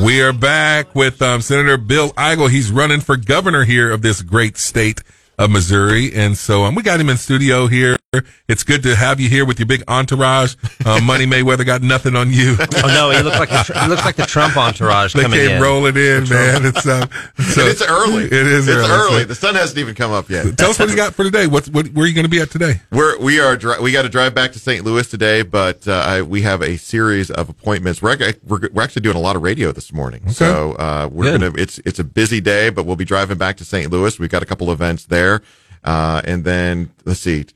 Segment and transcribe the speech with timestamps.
[0.00, 2.48] We are back with um, Senator Bill Eigel.
[2.48, 5.02] He's running for governor here of this great state
[5.38, 6.12] of Missouri.
[6.14, 7.96] And so um, we got him in studio here.
[8.48, 10.54] It's good to have you here with your big entourage.
[10.84, 12.56] Uh, Money Mayweather got nothing on you.
[12.58, 15.50] oh no, he looks like the, he looks like the Trump entourage they coming came
[15.56, 15.62] in.
[15.62, 16.64] rolling in, man.
[16.64, 17.06] It's uh,
[17.38, 18.24] so, it's early.
[18.24, 18.88] It is It's early.
[19.16, 19.24] early.
[19.24, 20.46] The sun hasn't even come up yet.
[20.58, 21.46] Tell us what you got for today.
[21.46, 21.88] What's what?
[21.88, 22.80] Where are you going to be at today?
[22.90, 24.82] We're we are dri- we got to drive back to St.
[24.86, 28.00] Louis today, but uh, I, we have a series of appointments.
[28.00, 31.40] We're, we're we're actually doing a lot of radio this morning, so uh, we're Good.
[31.42, 31.52] gonna.
[31.62, 33.92] It's it's a busy day, but we'll be driving back to St.
[33.92, 34.18] Louis.
[34.18, 35.27] We've got a couple events there,
[35.84, 37.46] uh, and then let's see.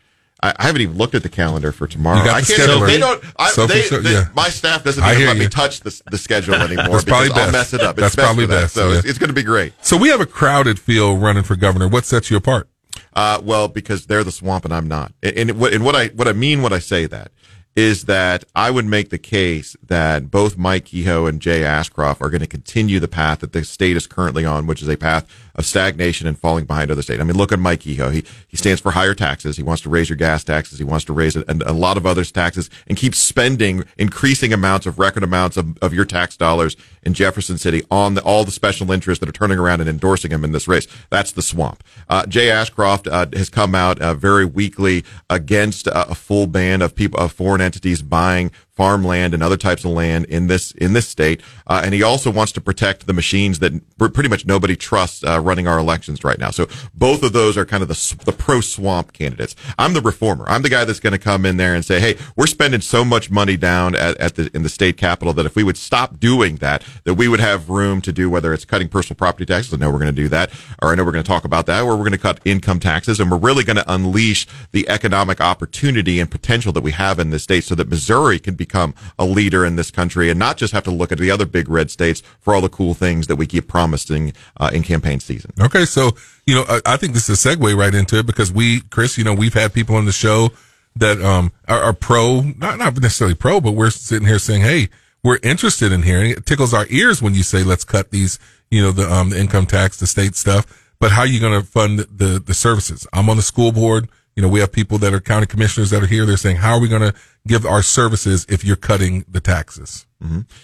[0.43, 2.25] I, I haven't even looked at the calendar for tomorrow.
[2.25, 2.87] You I can't.
[2.87, 3.23] They don't.
[3.39, 4.25] I, they, so- they- yeah.
[4.35, 7.53] My staff doesn't even let me touch the, the schedule anymore That's because I'll best.
[7.53, 7.97] mess it up.
[7.99, 8.99] It's That's best probably best, So yeah.
[8.99, 9.73] it's, it's going to be great.
[9.83, 11.87] So we have a crowded field running for governor.
[11.89, 12.69] What sets you apart?
[13.15, 15.13] Uh, well, because they're the swamp and I'm not.
[15.23, 17.31] And, and, what, and what I what I mean when I say that
[17.77, 22.29] is that I would make the case that both Mike Kehoe and Jay Ashcroft are
[22.31, 25.27] going to continue the path that the state is currently on, which is a path
[25.55, 27.21] of stagnation and falling behind other states.
[27.21, 28.11] I mean, look at Mike Kehoe.
[28.11, 29.57] He he stands for higher taxes.
[29.57, 30.79] He wants to raise your gas taxes.
[30.79, 34.87] He wants to raise a, a lot of others taxes and keep spending increasing amounts
[34.87, 38.51] of record amounts of, of your tax dollars in Jefferson City on the, all the
[38.51, 40.87] special interests that are turning around and endorsing him in this race.
[41.11, 41.83] That's the swamp.
[42.09, 46.95] Uh, Jay Ashcroft uh, has come out uh, very weakly against a full ban of
[46.95, 51.07] people of foreign entities buying farmland and other types of land in this in this
[51.07, 54.75] state, uh, and he also wants to protect the machines that pr- pretty much nobody
[54.77, 56.51] trusts uh, running our elections right now.
[56.51, 59.55] So both of those are kind of the the pro swamp candidates.
[59.79, 60.47] I'm the reformer.
[60.49, 63.05] I'm the guy that's going to come in there and say, "Hey, we're spending so
[63.05, 66.19] much money down at, at the in the state capital that if we would stop
[66.19, 69.75] doing that, that we would have room to do whether it's cutting personal property taxes.
[69.75, 70.51] I know we're going to do that,
[70.81, 72.81] or I know we're going to talk about that, or we're going to cut income
[72.81, 77.19] taxes, and we're really going to unleash the economic opportunity and potential that we have
[77.19, 80.57] in this state, so that Missouri can become a leader in this country and not
[80.57, 83.27] just have to look at the other big red states for all the cool things
[83.27, 85.51] that we keep promising uh, in campaign season.
[85.61, 86.13] Okay, so
[86.47, 89.19] you know, I, I think this is a segue right into it because we, Chris,
[89.19, 90.51] you know, we've had people on the show
[90.97, 94.89] that um are, are pro, not not necessarily pro, but we're sitting here saying, hey,
[95.23, 96.31] we're interested in hearing.
[96.31, 98.39] It tickles our ears when you say, let's cut these,
[98.71, 100.65] you know, the um the income tax, the state stuff.
[101.01, 103.07] But how are you going to fund the the services?
[103.13, 104.09] I'm on the school board.
[104.35, 106.25] You know, we have people that are county commissioners that are here.
[106.25, 107.15] They're saying, how are we going to
[107.47, 110.07] give our services if you're cutting the taxes?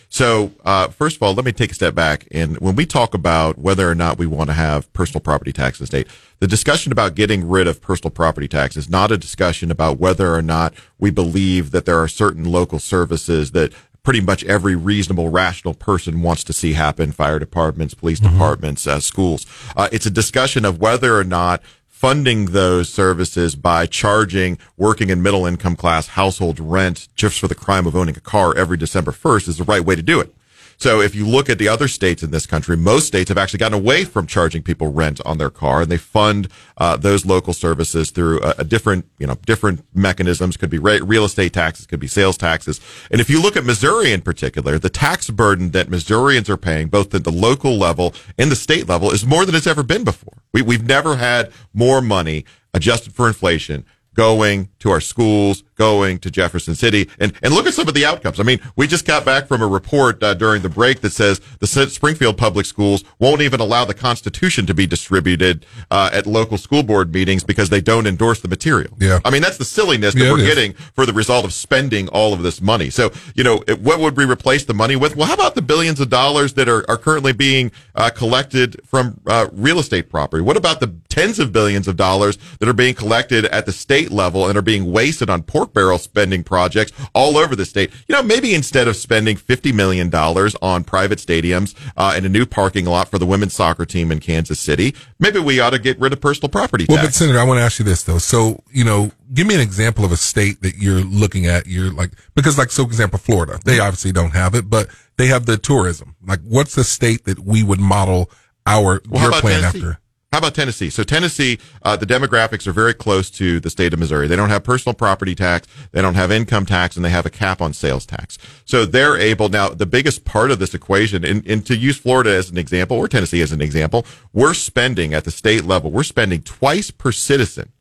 [0.08, 2.28] So, uh, first of all, let me take a step back.
[2.30, 5.80] And when we talk about whether or not we want to have personal property tax
[5.80, 6.06] in the state,
[6.38, 10.32] the discussion about getting rid of personal property tax is not a discussion about whether
[10.32, 13.72] or not we believe that there are certain local services that
[14.04, 19.00] pretty much every reasonable, rational person wants to see happen fire departments, police departments, uh,
[19.00, 19.44] schools.
[19.76, 21.60] Uh, it's a discussion of whether or not
[21.98, 27.56] funding those services by charging working and middle income class households rent just for the
[27.56, 30.32] crime of owning a car every December 1st is the right way to do it.
[30.80, 33.58] So if you look at the other states in this country, most states have actually
[33.58, 36.46] gotten away from charging people rent on their car, and they fund
[36.76, 40.56] uh, those local services through a, a different, you know, different mechanisms.
[40.56, 42.80] Could be re- real estate taxes, could be sales taxes.
[43.10, 46.86] And if you look at Missouri in particular, the tax burden that Missourians are paying,
[46.86, 50.04] both at the local level and the state level, is more than it's ever been
[50.04, 50.38] before.
[50.52, 53.84] We, we've never had more money adjusted for inflation
[54.14, 58.04] going to our schools, going to Jefferson City, and and look at some of the
[58.04, 58.38] outcomes.
[58.38, 61.40] I mean, we just got back from a report uh, during the break that says
[61.60, 66.58] the Springfield Public Schools won't even allow the Constitution to be distributed uh, at local
[66.58, 68.96] school board meetings because they don't endorse the material.
[69.00, 69.20] Yeah.
[69.24, 72.32] I mean, that's the silliness that Yeah, we're getting for the result of spending all
[72.34, 72.90] of this money.
[72.90, 75.14] So, you know, it- what would we replace the money with?
[75.16, 79.20] Well, how about the billions of dollars that are, are currently being uh, collected from
[79.26, 80.42] uh, real estate property?
[80.42, 84.10] What about the tens of billions of dollars that are being collected at the state
[84.10, 87.90] level and are being wasted on pork barrel spending projects all over the state?
[88.08, 92.46] You know, maybe instead of spending $50 million on private stadiums uh, and a new
[92.46, 95.98] parking lot for the women's soccer team in Kansas City, maybe we ought to get
[95.98, 97.14] rid of personal property Well, but.
[97.14, 98.18] Senator, I want to ask you this though.
[98.18, 101.66] So, you know, give me an example of a state that you're looking at.
[101.66, 105.46] You're like, because like, so example, Florida, they obviously don't have it, but they have
[105.46, 106.16] the tourism.
[106.24, 108.30] Like, what's the state that we would model
[108.66, 109.78] our, Well, your plan Tennessee?
[109.78, 110.00] after?
[110.30, 110.90] How about Tennessee?
[110.90, 114.28] So Tennessee, uh, the demographics are very close to the state of Missouri.
[114.28, 117.30] They don't have personal property tax, they don't have income tax, and they have a
[117.30, 118.36] cap on sales tax.
[118.66, 119.70] So they're able now.
[119.70, 123.08] The biggest part of this equation, and, and to use Florida as an example, or
[123.08, 124.04] Tennessee as an example,
[124.34, 127.72] we're spending at the state level, we're spending twice per citizen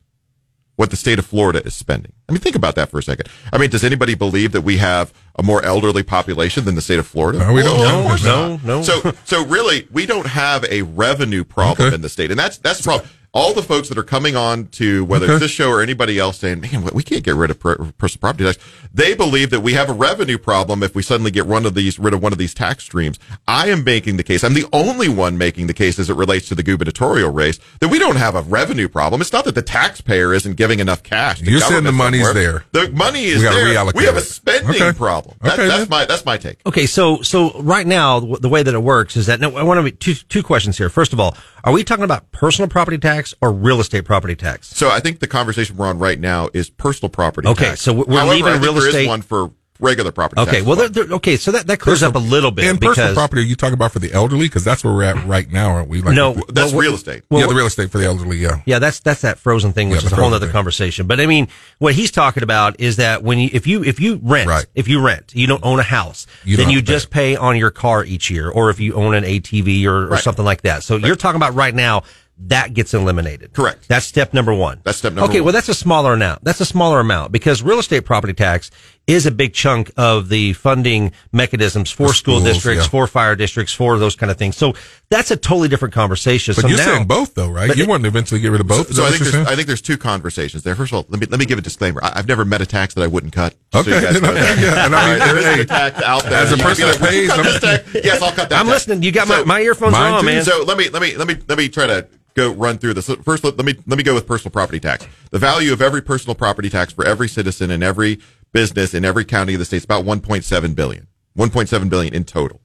[0.78, 2.12] what the state of Florida is spending.
[2.28, 3.26] I mean, think about that for a second.
[3.52, 7.00] I mean, does anybody believe that we have a more elderly population than the state
[7.00, 7.40] of Florida?
[7.40, 7.80] No, we don't.
[7.80, 8.64] Oh, of course No, not.
[8.64, 8.82] no.
[8.82, 11.94] So, so really, we don't have a revenue problem Okay.
[11.96, 13.10] in the state, and that's that's the problem.
[13.34, 15.34] All the folks that are coming on to whether Okay.
[15.34, 18.44] it's this show or anybody else saying, man, we can't get rid of personal property
[18.44, 18.58] tax.
[18.92, 21.98] They believe that we have a revenue problem if we suddenly get one of these,
[21.98, 23.18] rid of one of these tax streams.
[23.46, 24.42] I am making the case.
[24.42, 27.88] I'm the only one making the case as it relates to the gubernatorial race that
[27.88, 29.20] we don't have a revenue problem.
[29.20, 31.40] It's not that the taxpayer isn't giving enough cash.
[31.40, 32.64] to You're saying the money's somewhere.
[32.72, 32.86] there.
[32.86, 33.84] The money is We there.
[33.94, 34.92] We have a spending Okay.
[34.96, 35.36] problem.
[35.42, 35.88] That, Okay, that's then.
[35.90, 36.60] my, that's my take.
[36.66, 39.62] Okay, so so right now the the way that it works is that no, I
[39.64, 40.88] want to be two two questions here.
[40.88, 44.68] First of all, are we talking about personal property tax or real estate property tax?
[44.68, 47.82] So I think the conversation we're on right now is personal property Okay, tax.
[47.82, 49.50] so we're However, leaving I think real there is estate- one for
[49.80, 50.64] regular property Okay, tax.
[50.66, 52.96] well, as there, there- okay, so that, that clears up a little bit And because
[52.96, 54.46] personal property, are you talking about for the elderly?
[54.46, 56.02] Because that's where we're at right now, aren't we?
[56.02, 57.22] Like, No, if That's well, real estate.
[57.30, 58.38] well, yeah, the real estate for the elderly.
[58.38, 58.60] Yeah.
[58.66, 60.52] Yeah, that's that's that frozen thing, which Yeah, is a whole frozen other thing.
[60.52, 61.06] conversation.
[61.06, 61.46] But I mean,
[61.78, 64.66] what he's talking about is that when you if you if you rent, Right.
[64.74, 66.96] if you rent, you don't own a house, You then don't you have to pay
[66.96, 70.06] just pay on your car each year, or if you own an ATV or, or
[70.08, 70.22] Right.
[70.24, 70.82] something like that.
[70.82, 72.02] So you're talking about right now
[72.46, 73.52] that gets eliminated.
[73.52, 73.88] Correct.
[73.88, 74.80] That's step number one.
[74.84, 75.46] That's step number Okay, one.
[75.46, 76.44] well that's a smaller amount.
[76.44, 78.70] That's a smaller amount because real estate property tax
[79.08, 82.90] is a big chunk of the funding mechanisms for For school schools, districts, yeah.
[82.90, 84.56] for fire districts, for those kind of things.
[84.56, 84.74] So
[85.08, 86.54] that's a totally different conversation.
[86.54, 87.74] But so you're now, saying both, though, right?
[87.74, 88.90] You it- want to eventually get rid of both.
[88.90, 89.46] Is So I think there's?
[89.46, 90.74] I think there's two conversations there.
[90.74, 92.04] First of all, let me let me give a disclaimer.
[92.04, 93.54] I, I've never met a tax that I wouldn't cut.
[93.72, 96.02] just so Okay, you guys know yeah, and I mean, There isn't hey, a tax
[96.02, 96.34] out there.
[96.34, 98.60] as a person that "Would pays, I'm- yes, I'll cut that.
[98.60, 98.68] I'm tax.
[98.68, 99.02] listening.
[99.02, 100.26] You got my, So- my earphones on, too.
[100.26, 100.44] man.
[100.44, 103.08] So let me let me let me let me try to go run through this.
[103.24, 105.06] First, let, let me let me go with personal property tax.
[105.30, 108.18] The value of every personal property tax for every citizen in every
[108.52, 111.06] business in every county of the state is about 1.7 billion.
[111.36, 112.60] 1.7 billion in total.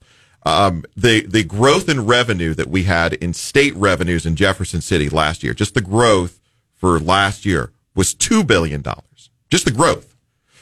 [0.45, 5.09] Um, the the growth in revenue that we had in state revenues in Jefferson City
[5.09, 6.41] last year, just the growth
[6.73, 9.29] for last year was two billion dollars.
[9.49, 10.15] Just the growth.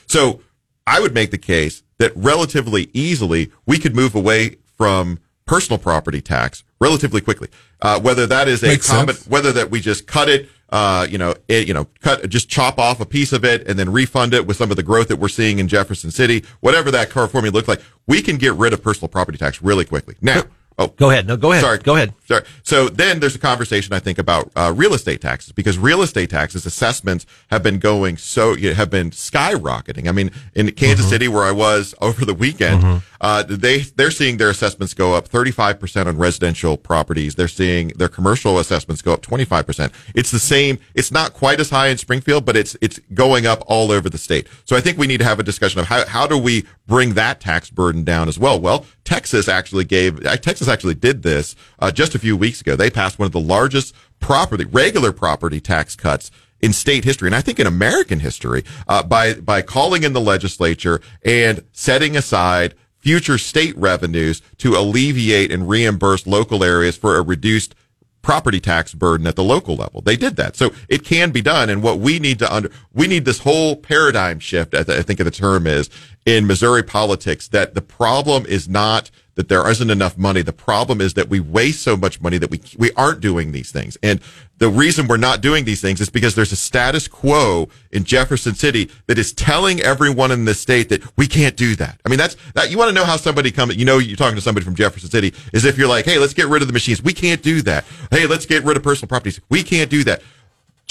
[0.06, 0.42] So
[0.86, 6.22] I would make the case that relatively easily we could move away from personal property
[6.22, 7.48] tax relatively quickly.
[7.82, 8.88] Uh, whether that is a Makes
[9.28, 12.80] whether that we just cut it, uh, you know, it, you know, cut, just chop
[12.80, 15.18] off a piece of it and then refund it with some of the growth that
[15.18, 18.74] we're seeing in Jefferson City, whatever that car formula looks like, we can get rid
[18.74, 20.16] of personal property tax really quickly.
[20.22, 20.44] Now,
[20.83, 21.28] oh, Go ahead.
[21.28, 21.63] No, go ahead.
[21.63, 21.78] Sorry.
[21.80, 22.13] Go ahead.
[22.25, 22.44] Sorry.
[22.63, 26.30] So then there's a conversation I think about uh, real estate taxes because real estate
[26.30, 30.07] taxes assessments have been going so have been skyrocketing.
[30.07, 34.38] I mean, in Kansas City where I was over the weekend, uh, they they're seeing
[34.38, 37.36] their assessments go up 35 percent on residential properties.
[37.36, 39.94] They're seeing their commercial assessments go up 25 percent.
[40.16, 40.80] It's the same.
[40.95, 44.18] It's not quite as high in Springfield, but it's it's going up all over the
[44.18, 44.48] state.
[44.66, 47.13] So I think we need to have a discussion of how how do we bring
[47.13, 48.60] that tax burden down as well.
[48.60, 52.75] Well, Texas actually gave uh, Texas actually did this uh, just a few weeks ago.
[52.75, 56.31] They passed one of the largest property regular property tax cuts
[56.62, 60.21] in state history, and I think in American history, uh, by by calling in the
[60.21, 67.21] legislature and setting aside future state revenues to alleviate and reimburse local areas for a
[67.21, 67.74] reduced
[68.22, 70.02] property tax burden at the local level.
[70.02, 70.56] They did that.
[70.56, 71.70] So it can be done.
[71.70, 75.26] And what we need to under, we need this whole paradigm shift, I, think of
[75.26, 75.90] the term is
[76.26, 79.10] in Missouri politics that the problem is not
[79.42, 80.44] that there isn't enough money.
[80.44, 83.72] The problem is that we waste so much money that we, we aren't doing these
[83.72, 83.98] things.
[84.04, 84.22] And
[84.60, 88.54] the reason we're not doing these things is because there's a status quo in Jefferson
[88.54, 92.00] City that is telling everyone in the state that we can't do that.
[92.06, 94.36] I mean, that's that you want to know how somebody comes, you know, you're talking
[94.36, 96.74] to somebody from Jefferson City is if you're like, Hey, let's get rid of the
[96.74, 97.02] machines.
[97.02, 97.84] We can't do that.
[98.12, 99.42] Hey, let's get rid of personal properties.
[99.50, 100.22] We can't do that.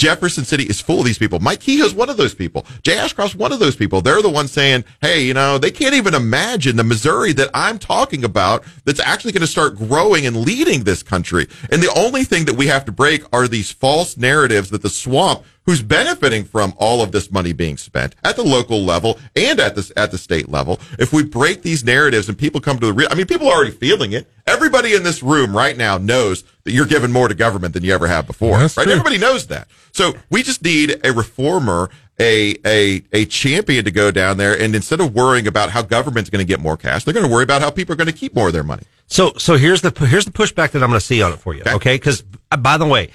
[0.01, 1.39] Jefferson City is full of these people.
[1.39, 2.65] Mike Kehoe's one of those people.
[2.81, 4.01] Jay Ashcroft's one of those people.
[4.01, 7.77] They're the ones saying, hey, you know, they can't even imagine the Missouri that I'm
[7.77, 11.45] talking about that's actually going to start growing and leading this country.
[11.71, 14.89] And the only thing that we have to break are these false narratives that the
[14.89, 19.59] swamp who's benefiting from all of this money being spent at the local level and
[19.59, 20.79] at the at the state level.
[20.97, 23.53] If we break these narratives and people come to the real, I mean, people are
[23.53, 24.27] already feeling it.
[24.47, 27.93] Everybody in this room right now knows that you're giving more to government than you
[27.93, 28.59] ever have before.
[28.59, 28.83] That's right?
[28.83, 28.93] true.
[28.93, 29.67] Everybody knows that.
[29.91, 31.89] So we just need a reformer,
[32.19, 36.29] a a a champion to go down there, and instead of worrying about how government's
[36.29, 38.13] going to get more cash, they're going to worry about how people are going to
[38.13, 38.83] keep more of their money.
[39.07, 41.53] So, so here's the here's the pushback that I'm going to see on it for
[41.53, 41.61] you.
[41.61, 41.73] Okay.
[41.73, 43.09] Okay, because uh, by the way,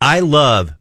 [0.00, 0.72] I love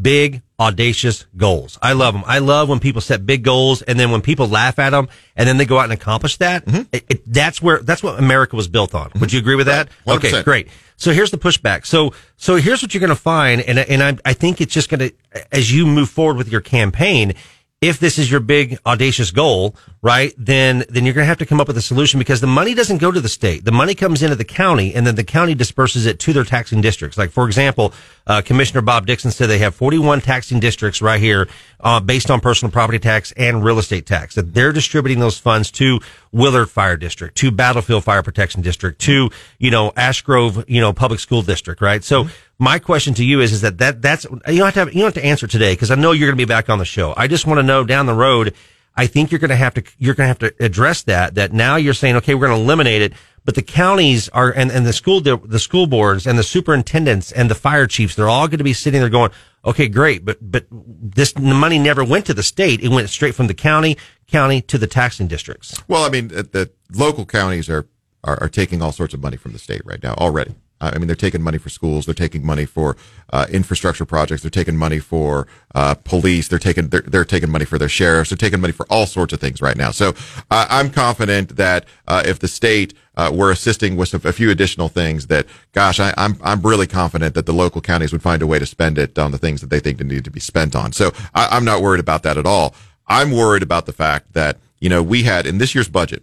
[0.00, 1.78] big audacious goals.
[1.80, 2.24] I love them.
[2.26, 5.48] I love when people set big goals and then when people laugh at them and
[5.48, 6.64] then they go out and accomplish that.
[6.66, 6.82] Mm-hmm.
[6.92, 9.10] It, it, that's where that's what America was built on.
[9.14, 9.34] Would mm-hmm.
[9.34, 9.88] you agree with that?
[10.06, 10.16] Right.
[10.16, 10.44] Okay, 100%.
[10.44, 10.68] great.
[10.98, 11.86] So here's the pushback.
[11.86, 14.90] So so here's what you're going to find, and and I I think it's just
[14.90, 15.12] going to
[15.50, 17.34] as you move forward with your campaign.
[17.80, 21.46] If this is your big audacious goal, right, then then you're going to have to
[21.46, 23.64] come up with a solution because the money doesn't go to the state.
[23.64, 26.80] The money comes into the county, and then the county disperses it to their taxing
[26.80, 27.16] districts.
[27.16, 27.94] Like for example,
[28.26, 31.46] uh, Commissioner Bob Dixon said they have 41 taxing districts right here
[31.78, 34.34] uh, based on personal property tax and real estate tax.
[34.34, 36.00] That they're distributing those funds to
[36.32, 40.92] Willard Fire District to Battlefield Fire Protection District to, you know, Ash Grove, you know,
[40.92, 42.02] Public School District, right?
[42.02, 42.32] So mm-hmm.
[42.58, 45.00] My question to you is, is that, that that's, you don't have to have, you
[45.00, 46.84] don't have to answer today because I know you're going to be back on the
[46.84, 47.14] show.
[47.16, 48.54] I just want to know down the road,
[48.96, 51.52] I think you're going to have to, you're going to have to address that, that
[51.52, 53.12] now you're saying, okay, we're going to eliminate it,
[53.44, 57.48] but the counties are, and, and the school, the school boards and the superintendents and
[57.48, 59.30] the fire chiefs, they're all going to be sitting there going,
[59.64, 62.80] okay, great, but, but this money never went to the state.
[62.82, 63.96] It went straight from the county,
[64.26, 65.80] county to the taxing districts.
[65.86, 67.86] Well, I mean, the local counties are,
[68.24, 70.56] are, are taking all sorts of money from the state right now already.
[70.80, 72.06] I mean, they're taking money for schools.
[72.06, 72.96] They're taking money for
[73.32, 74.42] uh, infrastructure projects.
[74.42, 76.48] They're taking money for uh, police.
[76.48, 78.30] They're taking they're, they're, taking money for their sheriffs.
[78.30, 79.90] They're taking money for all sorts of things right now.
[79.90, 80.14] So
[80.50, 84.88] uh, I'm confident that uh, if the state uh, were assisting with a few additional
[84.88, 88.40] things, that gosh, I, am I'm, I'm really confident that the local counties would find
[88.40, 90.76] a way to spend it on the things that they think need to be spent
[90.76, 90.92] on.
[90.92, 92.74] So I, I'm not worried about that at all.
[93.08, 96.22] I'm worried about the fact that you know we had in this year's budget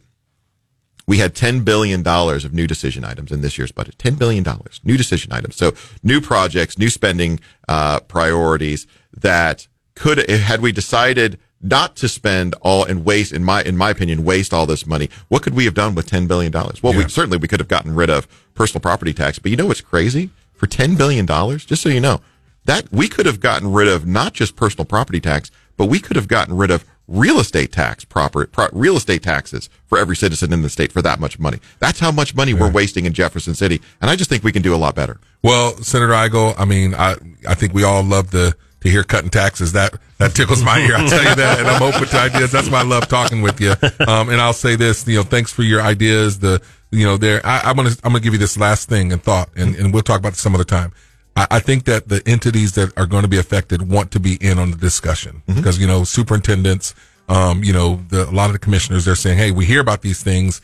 [1.08, 3.98] we had $10 billion of new decision items in this year's budget.
[3.98, 4.44] $10 billion,
[4.84, 5.56] new decision items.
[5.56, 12.54] So new projects, new spending, uh, priorities that could, had we decided not to spend
[12.62, 15.66] all and waste, in my, in my opinion, waste all this money, what could we
[15.66, 16.52] have done with $10 billion?
[16.52, 16.98] Well, yeah.
[16.98, 19.82] we certainly, we could have gotten rid of personal property tax, but you know what's
[19.82, 20.30] crazy?
[20.54, 21.26] For $10 billion,
[21.60, 22.22] just so you know,
[22.66, 26.16] that we could have gotten rid of not just personal property tax, but we could
[26.16, 30.52] have gotten rid of real estate tax proper pro, real estate taxes for every citizen
[30.52, 31.60] in the state for that much money.
[31.80, 34.62] That's how much money we're wasting in Jefferson City, and I just think we can
[34.62, 35.20] do a lot better.
[35.44, 37.16] Well, Senator Eigel, I mean, I
[37.48, 39.74] I think we all love to to hear cutting taxes.
[39.74, 40.96] That that tickles my ear.
[40.96, 42.52] I'll tell you that, and I'm open to ideas.
[42.52, 43.74] That's why I love talking with you.
[44.08, 46.40] Um, and I'll say this, you know, thanks for your ideas.
[46.40, 49.22] The you know, there I, I'm gonna I'm gonna give you this last thing and
[49.22, 50.94] thought, and, and we'll talk about this some other time.
[51.36, 54.36] I, I think that the entities that are going to be affected want to be
[54.36, 55.60] in on the discussion mm-hmm.
[55.60, 56.96] because, you know, superintendents,
[57.28, 60.02] um, you know, the, a lot of the commissioners, they're saying, Hey, we hear about
[60.02, 60.62] these things.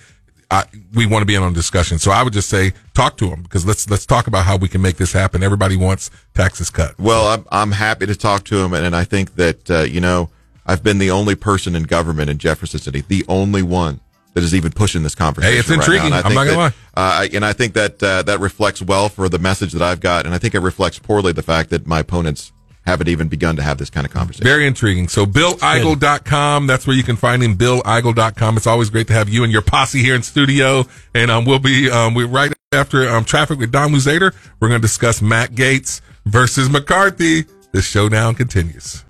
[0.49, 1.97] I, we want to be in on discussion.
[1.97, 4.67] So I would just say talk to them because let's let's talk about how we
[4.67, 5.43] can make this happen.
[5.43, 6.99] Everybody wants taxes cut.
[6.99, 10.01] Well, I'm I'm happy to talk to them, and, and I think that uh, you
[10.01, 10.29] know
[10.65, 14.01] I've been the only person in government in Jefferson City, the only one
[14.33, 15.53] that is even pushing this conversation.
[15.53, 16.11] Hey, it's intriguing.
[16.11, 17.23] Right I'm not gonna that, lie.
[17.23, 20.25] Uh, and I think that uh, that reflects well for the message that I've got,
[20.25, 22.51] and I think it reflects poorly the fact that my opponents
[22.85, 24.43] haven't even begun to have this kind of conversation.
[24.43, 25.07] Very intriguing.
[25.07, 28.57] So BillEigel.com, that's where you can find him, BillEigel.com.
[28.57, 30.85] It's always great to have you and your posse here in studio.
[31.13, 34.33] And um, we'll be um, we right after um, traffic with Don Luzader.
[34.59, 37.45] We're going to discuss Matt Gaetz versus McCarthy.
[37.71, 39.05] The showdown continues.